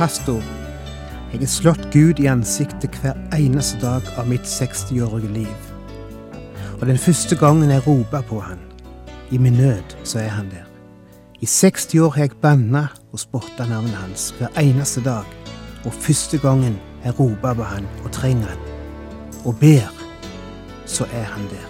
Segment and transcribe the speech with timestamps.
[0.00, 0.40] Pastor,
[1.28, 5.66] jeg har slått Gud i ansiktet hver eneste dag av mitt 60-årige liv.
[6.78, 8.62] Og den første gangen jeg roper på han,
[9.28, 10.64] i min nød, så er han der.
[11.44, 15.28] I 60 år har jeg banna og spotta navnet hans hver eneste dag.
[15.84, 18.64] Og første gangen jeg roper på han og trenger han,
[19.44, 19.92] og ber,
[20.88, 21.69] så er han der.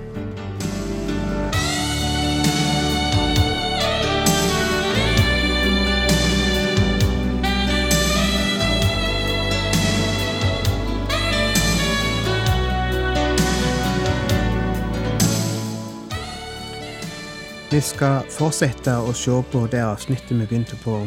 [17.71, 20.97] Vi skal fortsette å se på det avsnittet vi begynte på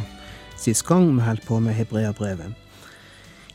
[0.57, 2.55] sist gang vi holdt på med Hebreabrevet.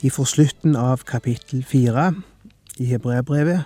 [0.05, 2.03] Ifra slutten av kapittel 4
[2.77, 3.63] i Hebreabrevet,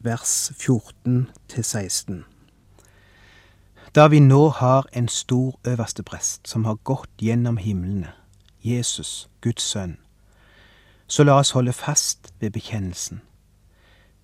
[0.00, 2.22] vers 14 til 16.
[3.92, 8.14] Da vi nå har en stor øverste prest som har gått gjennom himlene,
[8.64, 9.98] Jesus, Guds sønn,
[11.04, 13.20] så la oss holde fast ved bekjennelsen.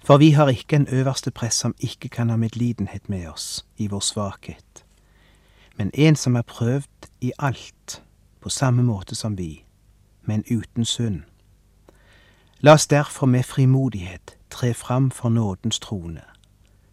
[0.08, 3.86] For vi har ikke en øverste prest som ikke kan ha medlidenhet med oss i
[3.86, 4.84] vår svakhet,
[5.76, 8.02] men en som er prøvd i alt
[8.40, 9.64] på samme måte som vi,
[10.22, 11.20] men uten synd.
[12.60, 16.24] La oss derfor med frimodighet tre fram for nådens trone,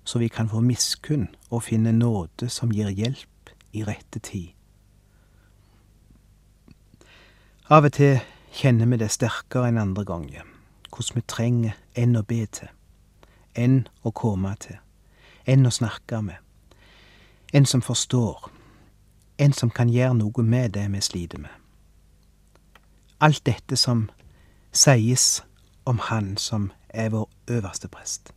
[0.04, 4.52] så vi kan få miskunn og finne nåde som gir hjelp i rette tid.
[7.70, 8.20] Av og til
[8.52, 10.44] kjenner vi det sterkere enn andre ganger,
[10.90, 12.76] hvordan vi trenger enn å be til
[13.56, 14.78] enn å komme til,
[15.46, 16.38] enn å snakke med,
[17.54, 18.50] en som forstår,
[19.38, 21.52] en som kan gjøre noe med det vi sliter med.
[23.22, 24.10] Alt dette som
[24.72, 25.44] sies
[25.86, 28.34] om Han som er vår øverste prest.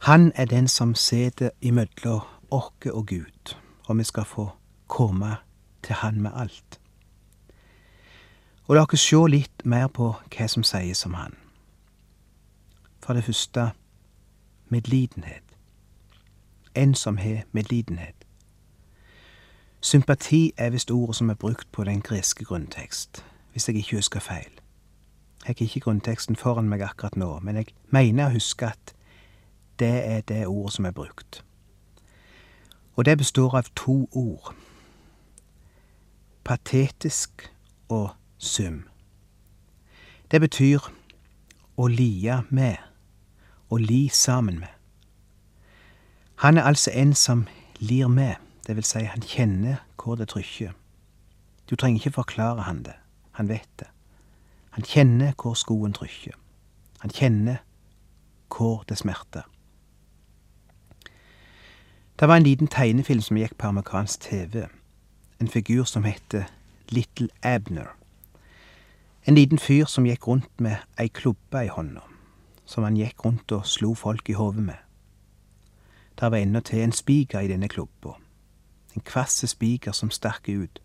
[0.00, 2.20] Han er den som sitter imellom
[2.50, 3.54] oss og Gud,
[3.86, 4.50] og vi skal få
[4.88, 5.36] komme
[5.82, 6.80] til Han med alt.
[8.66, 11.34] Og la oss se litt mer på hva som sies om Han.
[13.10, 13.70] For det første
[14.68, 15.42] medlidenhet.
[16.74, 18.14] En som har medlidenhet.
[19.80, 24.20] Sympati er visst ordet som er brukt på den greske grunntekst, hvis jeg ikke husker
[24.20, 24.50] feil.
[25.46, 28.94] Jeg har ikke grunnteksten foran meg akkurat nå, men jeg mener å huske at
[29.78, 31.44] det er det ordet som er brukt.
[32.94, 34.54] Og det består av to ord.
[36.44, 37.50] Patetisk
[37.88, 38.84] og sum.
[40.30, 40.78] Det betyr
[41.76, 42.89] å lie med
[43.70, 44.68] å li sammen med.
[46.42, 47.46] Han er altså en som
[47.78, 48.34] lir med,
[48.66, 50.72] det vil si han kjenner hvor det trykker.
[51.70, 52.96] Du trenger ikke forklare han det,
[53.32, 53.86] han vet det.
[54.70, 56.34] Han kjenner hvor skoen trykker.
[57.00, 57.62] Han kjenner
[58.56, 59.42] hvor det smerter.
[62.20, 64.66] Det var en liten tegnefilm som gikk på amerikansk TV.
[65.40, 66.44] En figur som heter
[66.88, 67.96] Little Abner.
[69.24, 72.09] En liten fyr som gikk rundt med ei klubbe i hånda
[72.70, 74.78] som han gikk rundt og slo folk i hodet med.
[76.20, 78.14] Der var endatil en spiker i denne klubba,
[78.94, 80.78] en kvass spiker som stakk ut,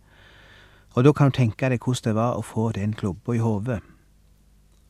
[0.96, 3.82] og da kan du tenke deg hvordan det var å få den klubba i hodet.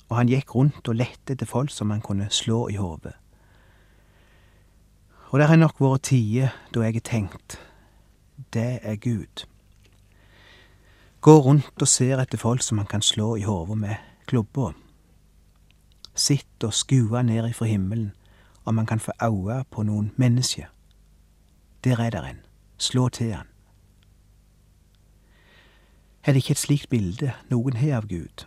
[0.05, 3.15] Og han gikk rundt og lette etter folk som han kunne slå i hodet.
[5.33, 7.57] Og det har nok vært tider da jeg har tenkt,
[8.53, 9.47] det er Gud.
[11.25, 14.75] Gå rundt og ser etter folk som han kan slå i hodet med klubba
[16.15, 18.11] sitter og skuer ned ifra himmelen
[18.65, 20.65] om han kan få øye på noen mennesker.
[21.83, 22.39] Der er der en.
[22.77, 23.47] Slå til han.
[26.23, 28.45] Er det ikke et slikt bilde noen har av Gud?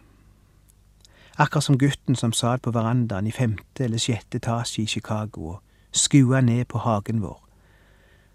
[1.38, 5.60] Akkurat som gutten som satt på verandaen i femte eller sjette etasje i Chicago og
[5.92, 7.38] skua ned på hagen vår,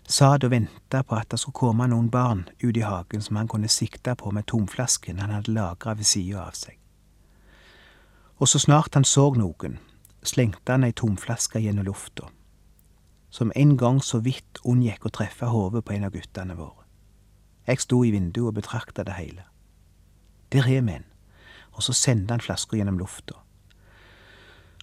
[0.08, 3.52] satt og venta på at det skulle komme noen barn ut i hagen som han
[3.52, 6.83] kunne sikte på med tomflasken han hadde lagra ved sida av seg
[8.44, 9.78] og så snart han så noen,
[10.28, 12.26] slengte han ei tomflaske gjennom lufta,
[13.32, 16.84] som en gang så vidt unngikk å treffe hodet på en av guttene våre.
[17.64, 19.46] Jeg sto i vinduet og betrakta det hele.
[20.52, 21.06] Der er vi en,
[21.72, 23.40] og så sendte han flaska gjennom lufta.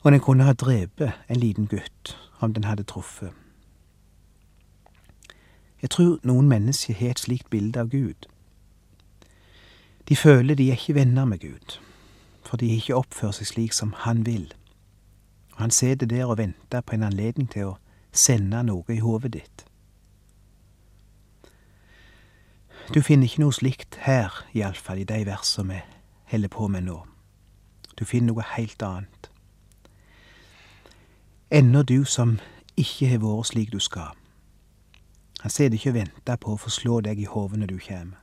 [0.00, 3.36] Og den kunne ha drept en liten gutt om den hadde truffet.
[5.84, 8.24] Jeg tror noen mennesker har et slikt bilde av Gud.
[10.08, 11.76] De føler de er ikke venner med Gud
[12.50, 14.48] for de ikke oppfører seg slik som han vil.
[15.60, 17.76] Han sitter der og venter på en anledning til å
[18.12, 19.64] sende noe i hodet ditt.
[22.90, 25.82] Du finner ikke noe slikt her, iallfall i de versene vi
[26.32, 26.96] holder på med nå.
[27.94, 29.28] Du finner noe helt annet.
[31.50, 32.38] Ennå du som
[32.74, 34.16] ikke har vært slik du skal.
[35.40, 38.18] Han sitter ikke og venter på å få slå deg i hodet når du kommer.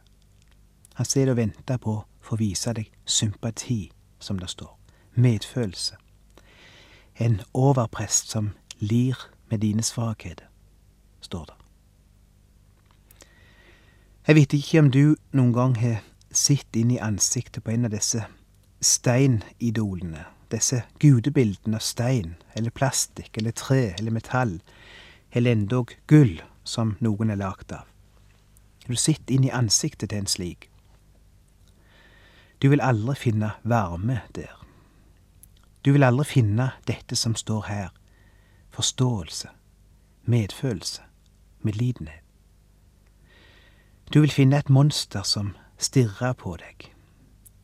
[0.99, 4.77] Han sitter og venter på å få vise deg sympati, som det står,
[5.15, 5.95] medfølelse.
[7.17, 9.17] En overprest som lir
[9.49, 10.45] med dine svakheter,
[11.21, 11.53] står det.
[14.27, 17.93] Jeg vet ikke om du noen gang har sett inn i ansiktet på en av
[17.95, 18.25] disse
[18.83, 24.57] steinidolene, disse gudebildene av stein, eller plastikk, eller tre, eller metall,
[25.31, 27.87] eller endog gull, som noen er lagd av.
[28.87, 30.69] Du sitter inn i ansiktet til en slik.
[32.61, 34.53] Du vil aldri finne varme der.
[35.85, 37.89] Du vil aldri finne dette som står her,
[38.69, 39.47] forståelse,
[40.25, 41.01] medfølelse,
[41.61, 42.23] medlidenhet.
[44.13, 46.87] Du vil finne et monster som stirrer på deg,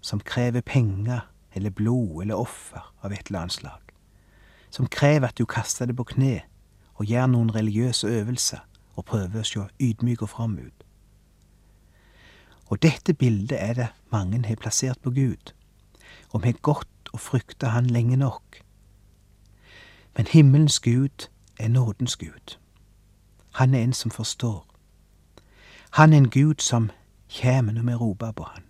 [0.01, 1.21] som krever penger
[1.55, 3.93] eller blod eller offer av et eller annet slag,
[4.69, 6.41] som krever at du kaster det på kne
[6.99, 8.61] og gjør noen religiøse øvelser
[8.95, 10.82] og prøver å se ydmyk og from ut.
[12.73, 15.53] Og dette bildet er det mange har plassert på Gud,
[16.29, 18.63] og vi har gått og frykta Han lenge nok.
[20.17, 21.27] Men himmelens Gud
[21.59, 22.57] er nådens Gud.
[23.53, 24.65] Han er en som forstår.
[25.91, 26.89] Han er en Gud som
[27.29, 28.63] kjem når vi roper på Han,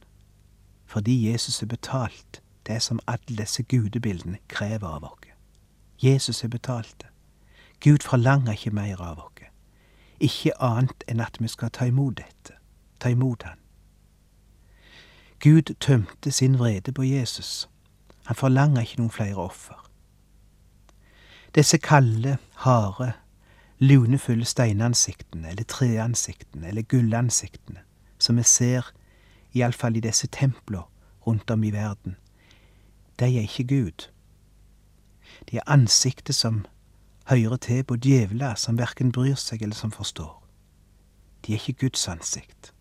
[0.85, 5.31] fordi Jesus har betalt det som alle disse gudebildene krever av oss.
[6.03, 7.07] Jesus har betalt det.
[7.79, 9.47] Gud forlanger ikke mer av oss.
[10.19, 12.59] Ikke annet enn at vi skal ta imot dette,
[12.99, 13.62] ta imot Han.
[15.43, 17.69] Gud tømte sin vrede på Jesus.
[18.25, 19.89] Han forlanger ikke noen flere offer.
[21.55, 23.11] Disse kalde, harde,
[23.79, 27.83] lunefulle steinansiktene, eller treansiktene, eller gullansiktene,
[28.19, 28.93] som vi ser
[29.53, 30.87] iallfall i disse templene
[31.27, 32.15] rundt om i verden,
[33.19, 34.07] de er ikke Gud.
[35.51, 36.65] De er ansiktet som
[37.27, 40.39] hører til på djevler som verken bryr seg eller som forstår.
[41.45, 42.72] De er ikke Guds ansikt.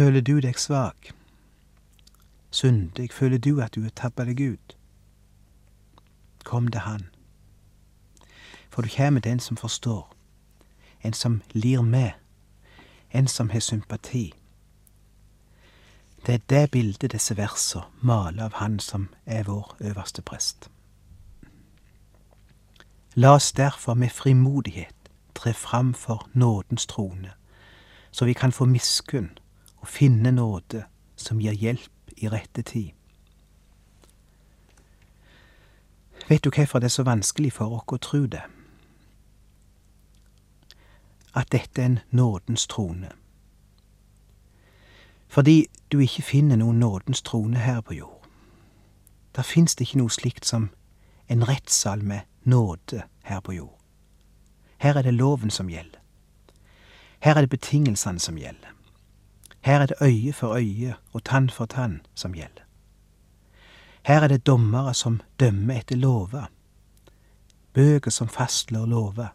[0.00, 1.10] Føler du deg svak?
[2.50, 3.12] Syndig?
[3.12, 4.76] Føler du at du har tabba deg ut?
[6.44, 7.02] Kom til Han.
[8.70, 10.14] For du kjem til en som forstår,
[11.04, 12.16] en som lir med,
[13.12, 14.32] en som har sympati.
[16.26, 20.70] Det er det bildet disse versene maler av Han som er vår øverste prest.
[23.14, 27.32] La oss derfor med frimodighet tre fram for nådens trone,
[28.10, 29.36] så vi kan få miskunn
[29.80, 30.84] og finne nåde
[31.16, 32.90] som gir hjelp i rette tid.
[36.28, 38.42] Vet du hvorfor det er så vanskelig for oss å tro det?
[41.34, 43.10] At dette er en nådens trone.
[45.28, 48.26] Fordi du ikke finner noen nådens trone her på jord.
[49.36, 50.70] Der fins det ikke noe slikt som
[51.28, 53.78] en rettssal med nåde her på jord.
[54.78, 56.00] Her er det loven som gjelder.
[57.20, 58.74] Her er det betingelsene som gjelder.
[59.60, 62.62] Her er det øye for øye og tann for tann som gjelder.
[64.02, 66.46] Her er det dommere som dømmer etter lover,
[67.72, 69.28] bøker som fastslår lover.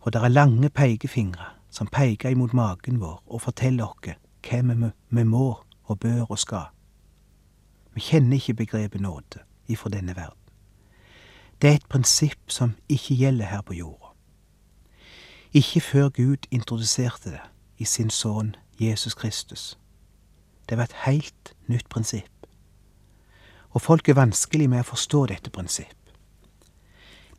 [0.00, 4.16] Og det er lange pekefingre som peker imot magen vår og forteller oss
[4.48, 6.66] hva vi må og bør og skal.
[7.94, 10.38] Vi kjenner ikke begrepet nåde ifra denne verden.
[11.62, 14.12] Det er et prinsipp som ikke gjelder her på jorda.
[15.52, 17.40] Ikke før Gud introduserte det
[17.78, 19.78] i sin sønn Jesus Kristus.
[20.68, 22.46] Det var et helt nytt prinsipp.
[23.70, 25.94] Og folk er vanskelig med å forstå dette prinsipp.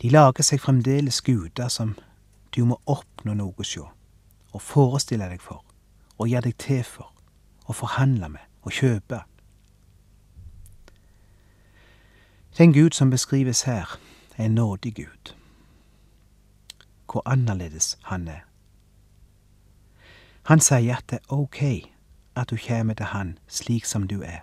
[0.01, 1.95] De lager seg fremdeles guder som
[2.55, 3.85] du må oppnå noe sjå,
[4.53, 5.63] og forestille deg for,
[6.17, 7.11] og gjøre deg til for,
[7.67, 9.23] og forhandle med og kjøpe.
[12.57, 13.99] Den Gud som beskrives her,
[14.37, 15.33] er en nådig Gud.
[17.11, 18.48] Hvor annerledes han er.
[20.49, 21.61] Han sier at det er ok
[22.35, 24.39] at du kommer til han slik som du er.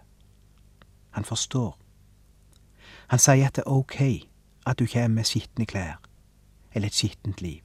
[1.10, 1.78] Han forstår.
[3.08, 4.28] Han sier at det er ok
[4.66, 5.98] at du kommer med skitne klær
[6.74, 7.62] eller et skittent liv.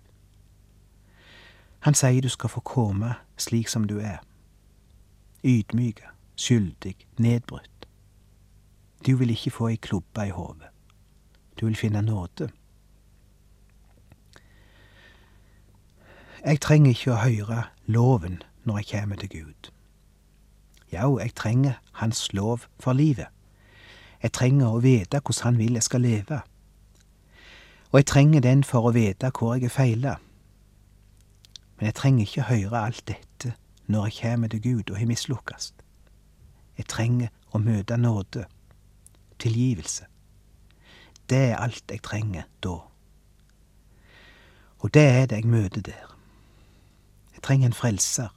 [1.80, 4.18] Han sier du skal få komme slik som du er.
[5.44, 7.88] Ydmyke, skyldig, nedbrutt.
[9.06, 10.74] Du vil ikke få ei klubbe i hodet.
[11.60, 12.50] Du vil finne nåde.
[16.42, 19.68] Jeg trenger ikke å høre loven når jeg kommer til Gud.
[20.90, 23.28] Jo, jeg trenger Hans lov for livet,
[24.24, 26.42] Jeg trenger å vite hvordan han vil jeg skal leve.
[27.92, 30.16] Og jeg trenger den for å vite hvor jeg er feila.
[31.78, 33.54] Men jeg trenger ikke høre alt dette
[33.88, 35.74] når jeg kommer til Gud og har mislukkast.
[36.78, 38.46] Jeg trenger å møte nåde,
[39.40, 40.06] tilgivelse.
[41.30, 42.78] Det er alt jeg trenger da.
[44.80, 46.21] Og det er det jeg møter der.
[47.42, 48.28] Jeg trenger en frelser.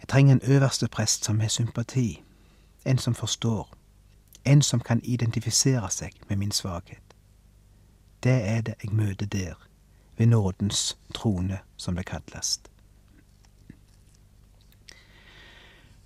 [0.00, 2.22] Jeg trenger en øverste prest som har sympati,
[2.84, 3.74] en som forstår,
[4.44, 7.14] en som kan identifisere seg med min svakhet.
[8.22, 9.54] Det er det jeg møter der,
[10.16, 12.60] ved nådens trone, som det kalles.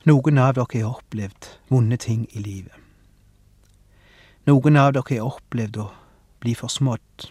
[0.04, 2.76] Noen av dere har opplevd vonde ting i livet.
[4.44, 5.88] Noen av dere har opplevd å
[6.44, 7.30] bli forsmådd,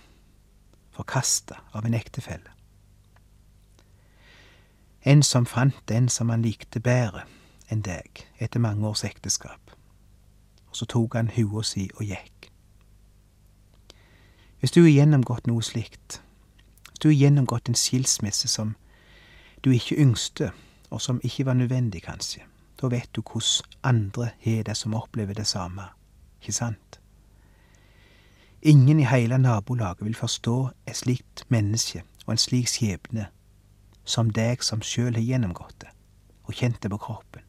[0.98, 2.54] forkasta av en ektefelle.
[5.05, 7.27] En som fant den som han likte bedre
[7.69, 9.74] enn deg etter mange års ekteskap.
[10.69, 12.50] Og så tok han hua si og gikk.
[14.59, 16.21] Hvis du har gjennomgått noe slikt,
[16.89, 18.74] hvis du har gjennomgått en skilsmisse som
[19.62, 20.50] du ikke yngste,
[20.89, 22.41] og som ikke var nødvendig, kanskje,
[22.81, 25.85] da vet du hvordan andre har det som opplever det samme,
[26.41, 27.00] ikke sant?
[28.62, 33.27] Ingen i hele nabolaget vil forstå et slikt menneske og en slik skjebne
[34.05, 35.91] som deg som sjøl har gjennomgått det
[36.45, 37.41] og kjent det på kroppen.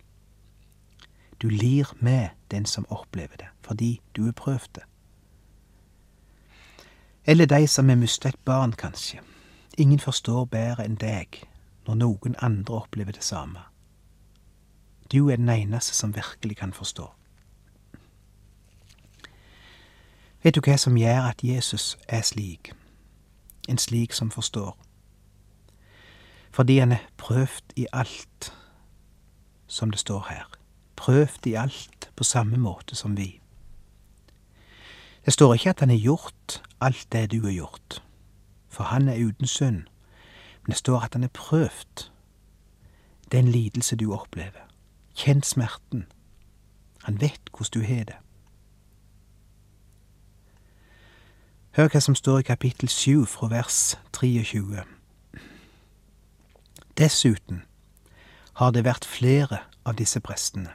[1.42, 4.84] Du lir med den som opplever det, fordi du har prøvd det.
[7.26, 9.20] Eller de som har mista et barn, kanskje.
[9.78, 11.42] Ingen forstår bedre enn deg
[11.86, 13.60] når noen andre opplever det samme.
[15.12, 17.10] Du er den eneste som virkelig kan forstå.
[20.42, 22.72] Vet du hva som gjør at Jesus er slik,
[23.68, 24.85] en slik som forstår?
[26.56, 28.54] Fordi han er prøvd i alt,
[29.66, 30.44] som det står her.
[30.96, 33.40] Prøvd i alt på samme måte som vi.
[35.24, 38.02] Det står ikke at han har gjort alt det du har gjort,
[38.68, 39.84] for han er uten synd,
[40.62, 42.10] men det står at han er prøvd
[43.32, 44.64] den lidelse du opplever,
[45.14, 46.06] kjent smerten.
[47.02, 48.16] Han vet hvordan du har det.
[51.76, 54.95] Hør hva som står i kapittel 7 fra vers 23.
[56.98, 57.62] Dessuten
[58.56, 60.70] har det vært flere av disse prestene,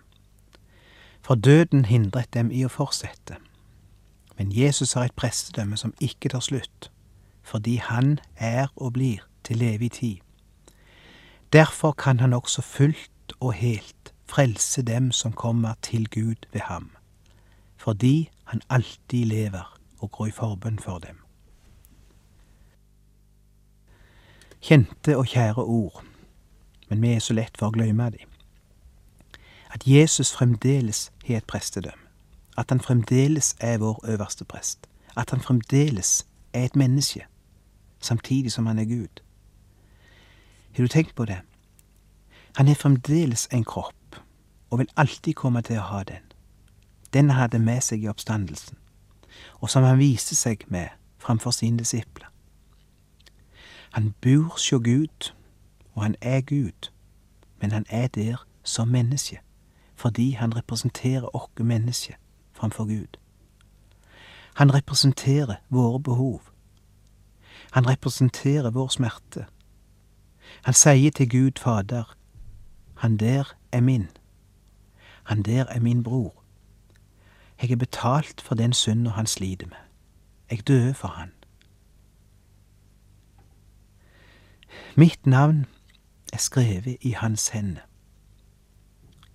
[1.22, 3.40] for døden hindret dem i å fortsette.
[4.38, 6.92] Men Jesus har et prestedømme som ikke tar slutt,
[7.42, 10.20] fordi han er og blir til evig tid.
[11.54, 16.92] Derfor kan han også fullt og helt frelse dem som kommer til Gud ved ham,
[17.78, 21.18] fordi han alltid lever og går i forbønn for dem.
[24.62, 26.04] Kjente og kjære ord,
[26.92, 28.28] men vi er så lett for å glemme dem.
[29.72, 32.10] At Jesus fremdeles har et prestedømme.
[32.58, 34.90] At han fremdeles er vår øverste prest.
[35.16, 37.24] At han fremdeles er et menneske,
[38.00, 39.24] samtidig som han er Gud.
[40.76, 41.40] Har du tenkt på det?
[42.60, 44.20] Han har fremdeles en kropp,
[44.70, 46.28] og vil alltid komme til å ha den.
[47.14, 48.76] Den han hadde med seg i oppstandelsen,
[49.64, 50.92] og som han viste seg med
[51.24, 52.28] framfor sine disipler.
[53.96, 55.32] Han bor sjå Gud,
[55.94, 56.92] og han er Gud,
[57.60, 59.40] men han er der som menneske,
[59.96, 62.14] fordi han representerer oss mennesker
[62.54, 63.18] framfor Gud.
[64.54, 66.42] Han representerer våre behov.
[67.72, 69.46] Han representerer vår smerte.
[70.64, 72.18] Han sier til Gud Fader,
[72.98, 74.08] han der er min.
[75.24, 76.44] Han der er min bror.
[77.62, 79.78] Jeg er betalt for den synda han sliter med.
[80.52, 81.32] Jeg døde for han.
[84.96, 85.66] Mitt navn
[86.32, 87.82] er skrevet i hans hender.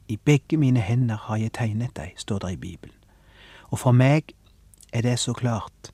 [0.08, 2.96] I begge mine hender har jeg tegnet deg, står det i Bibelen.
[3.64, 4.22] Og for meg
[4.92, 5.92] er det så klart.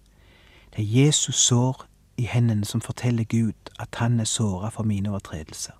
[0.77, 5.11] Det er Jesus sår i hendene som forteller Gud at han er såra for mine
[5.11, 5.73] overtredelser.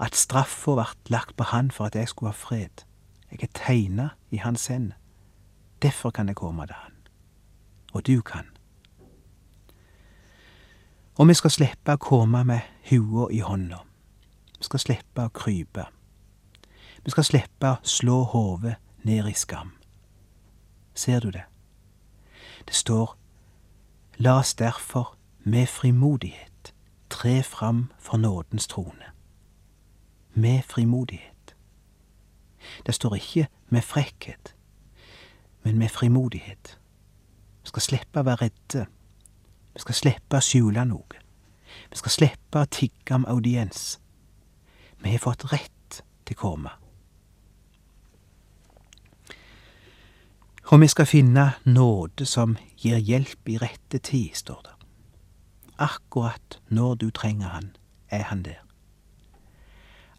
[0.00, 2.84] At straffa ble lagt på han for at jeg skulle ha fred.
[3.30, 4.96] Jeg er tegna i hans hender.
[5.82, 6.92] Derfor kan jeg komme til han.
[7.92, 8.46] Og du kan.
[11.14, 12.60] Og vi skal slippe å komme med
[12.90, 13.82] hua i hånda.
[14.62, 15.88] Vi skal slippe å krype.
[17.02, 19.72] Vi skal slippe å slå hodet ned i skam.
[20.94, 21.42] Ser du det?
[22.68, 23.16] Det står
[24.22, 26.70] La oss derfor med frimodighet
[27.10, 29.10] tre fram for nådens trone.
[30.34, 31.56] Med frimodighet.
[32.86, 34.54] Det står ikke med frekkhet,
[35.62, 36.78] men med frimodighet.
[37.62, 38.86] Vi skal slippe å være redde.
[39.74, 41.18] Vi skal slippe å skjule noe.
[41.90, 43.98] Vi skal slippe å tigge om audiens.
[45.02, 46.72] Vi har fått rett til å komme.
[50.72, 54.74] Og vi skal finne nåde som gir hjelp i rette tid, står det.
[55.82, 57.72] Akkurat når du trenger han,
[58.08, 58.62] er han der.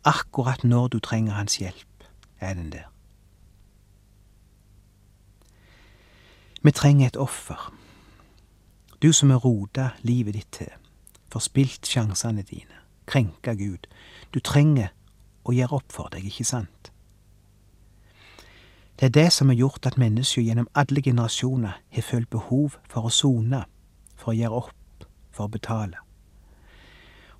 [0.06, 2.04] Akkurat når du trenger hans hjelp,
[2.40, 2.90] er den der.
[6.64, 7.74] Vi trenger et offer.
[9.02, 10.72] Du som har rota livet ditt til,
[11.32, 13.88] forspilt sjansene dine, krenka Gud.
[14.34, 14.90] Du trenger
[15.46, 16.90] å gjøre opp for deg, ikke sant?
[19.00, 23.10] Det er det som har gjort at mennesker gjennom alle generasjoner har følt behov for
[23.10, 23.64] å sone,
[24.16, 25.98] for å gjøre opp, for å betale.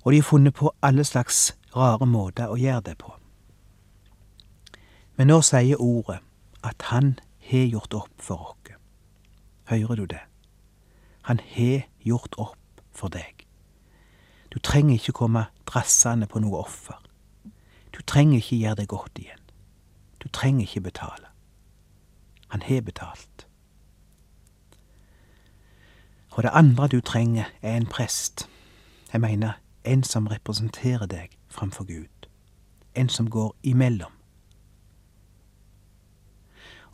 [0.04, 3.14] Og de har funnet på alle slags rare måter å gjøre det på.
[5.16, 6.18] Men nå sier ordet
[6.66, 7.14] at han
[7.50, 8.52] har gjort opp for oss.
[9.64, 10.20] Hører du det?
[11.22, 13.33] Han har gjort opp for deg.
[14.54, 17.00] Du trenger ikke komme drassende på noe offer.
[17.92, 19.40] Du trenger ikke gjøre det godt igjen.
[20.22, 21.26] Du trenger ikke betale.
[22.48, 23.46] Han har betalt.
[26.30, 28.48] Og det andre du trenger, er en prest.
[29.12, 29.52] Jeg mener
[29.84, 32.28] en som representerer deg framfor Gud.
[32.94, 34.12] En som går imellom.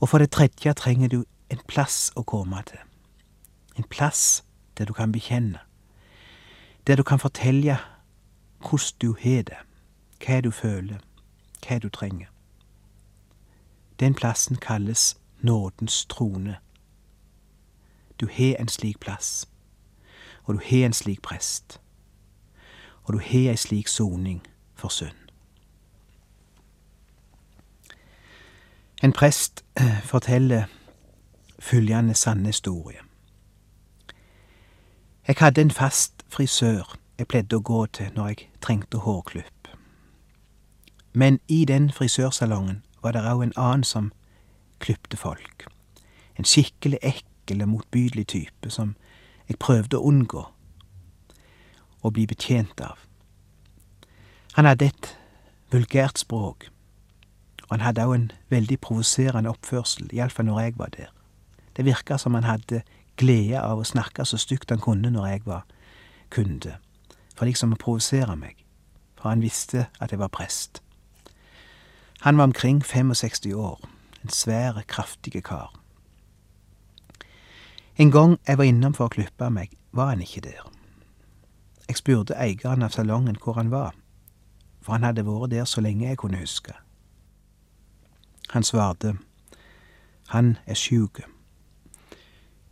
[0.01, 2.81] Og for det tredje trenger du en plass å komme til.
[3.77, 4.45] En plass
[4.79, 5.61] der du kan bekjenne.
[6.87, 7.79] Der du kan fortelle
[8.59, 9.57] hvordan du har det,
[10.27, 10.99] hva du føler,
[11.67, 12.27] hva du trenger.
[14.01, 16.57] Den plassen kalles nådens trone.
[18.21, 19.49] Du har en slik plass,
[20.45, 21.81] og du har en slik prest,
[23.03, 25.17] og du har ei slik soning for synd.
[29.03, 30.65] En prest eh, forteller
[31.59, 32.99] følgende sanne historie.
[35.27, 39.69] Jeg hadde en fast frisør jeg pleide å gå til når jeg trengte hårklipp.
[41.13, 44.13] Men i den frisørsalongen var det òg en annen som
[44.81, 45.67] klipte folk.
[46.39, 48.95] En skikkelig ekkel og motbydelig type som
[49.49, 50.45] jeg prøvde å unngå
[52.01, 52.97] å bli betjent av.
[54.57, 55.11] Han hadde et
[55.71, 56.71] vulgært språk,
[57.67, 61.11] og han hadde òg en veldig provoserende oppførsel, iallfall når jeg var der.
[61.77, 62.83] Det virka som han hadde
[63.21, 65.67] glede av å snakke så stygt han kunne når jeg var
[66.31, 66.77] kunde,
[67.37, 68.65] for liksom å provosere meg,
[69.19, 70.83] for han visste at jeg var prest.
[72.21, 73.81] Han var omkring 65 år,
[74.23, 75.73] en svær, kraftig kar.
[77.97, 80.61] En gang jeg var innom for å klippe meg, var han ikke der.
[81.89, 83.95] Jeg spurte eieren av salongen hvor han var,
[84.81, 86.73] for han hadde vært der så lenge jeg kunne huske.
[88.55, 89.17] Han svarte,
[90.29, 91.21] han er sjuk.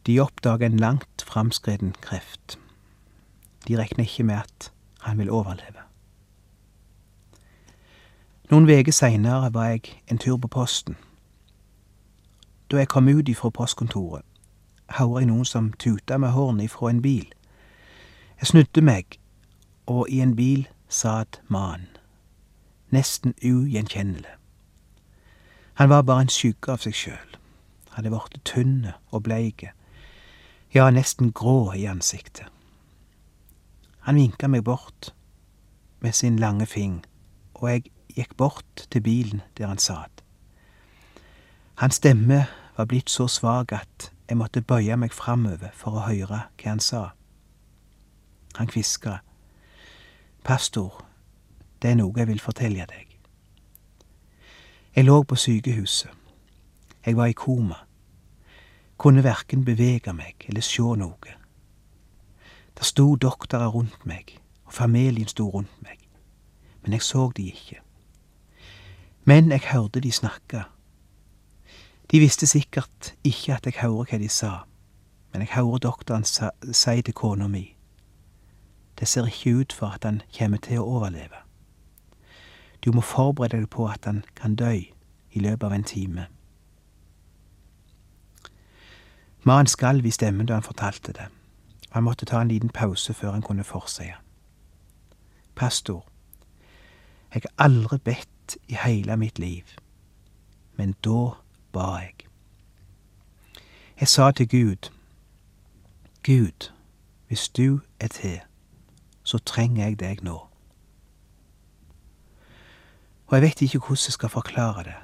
[0.07, 2.59] De oppdaga en langt framskreden kreft.
[3.68, 5.85] De regner ikke med at han vil overleve.
[8.50, 10.96] Noen uker seinere var jeg en tur på posten.
[12.70, 14.24] Da jeg kom ut ifra postkontoret,
[14.88, 17.28] hørte jeg noen som tuta med horn ifra en bil.
[18.40, 19.18] Jeg snudde meg,
[19.87, 21.88] og i en bil satt mannen.
[22.90, 24.33] Nesten ugjenkjennelig.
[25.74, 27.35] Han var bare en skygge av seg sjøl.
[27.92, 29.68] Hadde blitt tynn og bleik
[30.74, 32.46] ja, nesten grå i ansiktet.
[34.09, 35.11] Han vinka meg bort
[36.01, 37.03] med sin lange fing,
[37.55, 37.83] og jeg
[38.16, 40.23] gikk bort til bilen der han satt.
[41.77, 46.40] Hans stemme var blitt så svak at jeg måtte bøye meg framover for å høre
[46.49, 47.03] hva han sa.
[48.57, 49.18] Han hviska.
[50.44, 51.05] Pastor,
[51.83, 53.12] det er noe jeg vil fortelle deg.
[54.97, 56.16] Jeg lå på sykehuset.
[57.05, 57.85] Jeg var i koma
[58.99, 61.38] kunne verken bevege meg eller sjå noe.
[62.79, 65.99] Der sto doktorer rundt meg, og familien sto rundt meg,
[66.83, 67.81] men jeg så de ikke.
[69.25, 70.64] Men jeg hørte de snakke.
[72.11, 74.53] De visste sikkert ikke at jeg hører hva de sa,
[75.33, 77.75] men jeg hører doktoren si til kona mi,
[78.99, 81.43] det ser ikke ut for at han kommer til å overleve.
[82.85, 86.27] Du må forberede deg på at han kan dø i løpet av en time.
[89.43, 91.29] Mannen skalv i stemmen da han fortalte det,
[91.90, 94.14] han måtte ta en liten pause før han kunne fortsette.
[95.55, 96.07] Pastor,
[97.35, 99.64] jeg har aldri bedt i hele mitt liv,
[100.77, 101.31] men da
[101.72, 102.14] ba jeg.
[104.01, 104.90] Jeg sa til Gud,
[106.22, 106.70] Gud,
[107.27, 108.40] hvis du er til,
[109.22, 110.48] så trenger jeg deg nå.
[113.27, 114.94] Og jeg vet ikke hvordan jeg skal forklare det,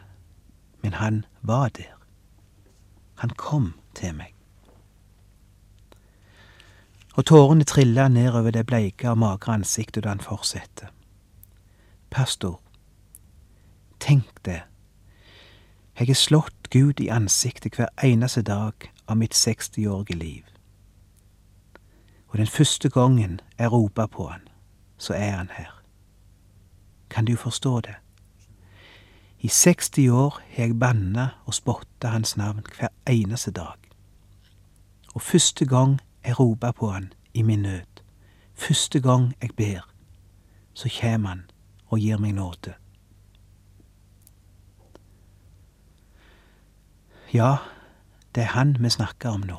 [0.82, 1.92] men han var der.
[3.14, 4.33] Han kom til meg.
[7.14, 10.90] Og tårene trilla nedover det bleike og magre ansiktet da han fortsetter.
[12.10, 12.60] Pastor,
[14.00, 14.62] tenk det,
[15.98, 18.72] Jeg har slått Gud i ansiktet hver eneste dag
[19.06, 20.42] av mitt 60-årige liv.
[22.28, 24.48] Og den første gangen jeg roper på han,
[24.98, 25.70] så er han her.
[27.10, 27.94] Kan du forstå det?
[29.38, 33.78] I 60 år har jeg banna og spotta hans navn hver eneste dag.
[35.14, 38.02] Og første gang jeg roper på han i min nød,
[38.54, 39.88] første gang jeg ber,
[40.74, 41.44] så kjem han
[41.86, 42.74] og gir meg nåde.
[47.34, 47.56] Ja,
[48.34, 49.58] det er han vi snakker om nå.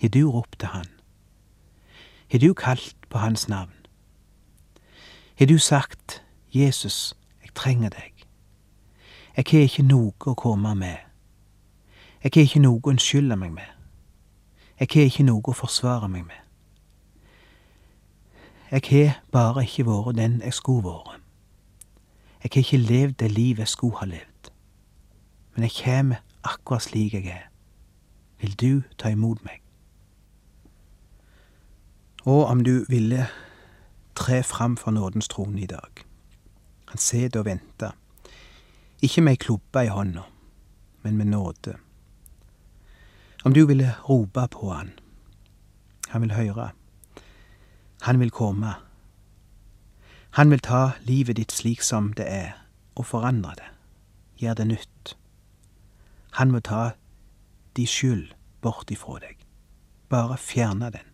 [0.00, 0.86] Har du ropt til han?
[2.32, 3.72] Har du kalt på hans navn?
[5.38, 8.12] Har du sagt, Jesus, jeg trenger deg.
[9.36, 10.96] Jeg har ikke noe å komme med.
[12.22, 13.77] Jeg har ikke noe å unnskylde meg med.
[14.80, 16.42] Jeg har ikke noe å forsvare meg med.
[18.70, 21.20] Jeg har bare ikke vært den jeg skulle vært.
[22.42, 24.50] Jeg har ikke levd det livet jeg skulle ha levd.
[25.54, 27.48] Men jeg kommer akkurat slik jeg er.
[28.38, 29.62] Vil du ta imot meg?
[32.28, 33.26] Og om du ville
[34.14, 36.04] tre fram for nådens trone i dag.
[36.88, 37.90] Han sitter og venter.
[39.02, 40.22] Ikke med ei klubbe i hånda,
[41.02, 41.76] men med nåde.
[43.48, 44.90] Om du ville rope på han.
[46.08, 46.66] Han vil høre.
[48.00, 48.74] Han vil komme.
[50.36, 52.58] Han vil ta livet ditt slik som det er,
[52.92, 53.70] og forandre det,
[54.44, 55.14] gjøre det nytt.
[56.36, 56.90] Han må ta
[57.72, 59.40] de skyld bort ifra deg.
[60.12, 61.08] Bare fjerne den.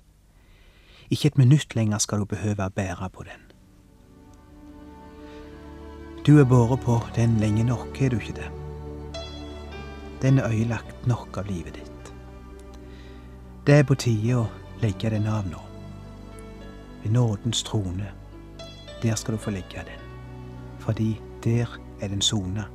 [1.14, 3.46] Ikke et minutt lenger skal du behøve å bære på den.
[6.26, 8.52] Du er båret på den lenge nok, er du ikke det?
[10.18, 11.93] Den er øyelagt nok av livet ditt.
[13.66, 14.42] Det er på tide å
[14.83, 15.61] legge den av nå.
[17.00, 18.11] Ved nådens trone.
[19.00, 20.03] Der skal du få legge den.
[20.85, 22.66] Fordi der er den sona